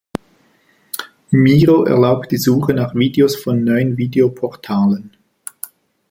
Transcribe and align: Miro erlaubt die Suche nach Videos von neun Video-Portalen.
Miro 1.31 1.83
erlaubt 1.85 2.31
die 2.31 2.37
Suche 2.39 2.73
nach 2.73 2.95
Videos 2.95 3.35
von 3.35 3.63
neun 3.63 3.97
Video-Portalen. 3.97 5.15